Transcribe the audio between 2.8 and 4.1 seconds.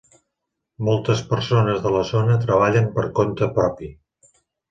per compte propi.